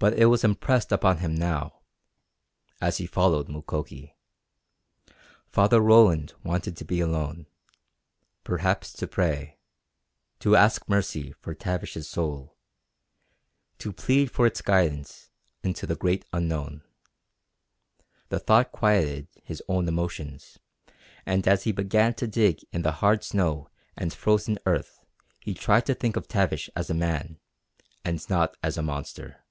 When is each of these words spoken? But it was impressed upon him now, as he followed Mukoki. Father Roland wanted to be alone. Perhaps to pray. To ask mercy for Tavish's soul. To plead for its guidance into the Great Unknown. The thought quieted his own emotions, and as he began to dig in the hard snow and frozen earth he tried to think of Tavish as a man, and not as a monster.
But 0.00 0.16
it 0.16 0.26
was 0.26 0.44
impressed 0.44 0.92
upon 0.92 1.16
him 1.18 1.34
now, 1.34 1.80
as 2.80 2.98
he 2.98 3.04
followed 3.08 3.48
Mukoki. 3.48 4.14
Father 5.48 5.80
Roland 5.80 6.34
wanted 6.44 6.76
to 6.76 6.84
be 6.84 7.00
alone. 7.00 7.46
Perhaps 8.44 8.92
to 8.92 9.08
pray. 9.08 9.58
To 10.38 10.54
ask 10.54 10.88
mercy 10.88 11.32
for 11.40 11.52
Tavish's 11.52 12.08
soul. 12.08 12.56
To 13.78 13.92
plead 13.92 14.30
for 14.30 14.46
its 14.46 14.62
guidance 14.62 15.30
into 15.64 15.84
the 15.84 15.96
Great 15.96 16.24
Unknown. 16.32 16.82
The 18.28 18.38
thought 18.38 18.70
quieted 18.70 19.26
his 19.42 19.60
own 19.66 19.88
emotions, 19.88 20.58
and 21.26 21.48
as 21.48 21.64
he 21.64 21.72
began 21.72 22.14
to 22.14 22.28
dig 22.28 22.60
in 22.70 22.82
the 22.82 22.92
hard 23.02 23.24
snow 23.24 23.68
and 23.96 24.14
frozen 24.14 24.58
earth 24.64 25.04
he 25.40 25.54
tried 25.54 25.86
to 25.86 25.94
think 25.94 26.14
of 26.14 26.28
Tavish 26.28 26.70
as 26.76 26.88
a 26.88 26.94
man, 26.94 27.40
and 28.04 28.30
not 28.30 28.56
as 28.62 28.78
a 28.78 28.82
monster. 28.84 29.42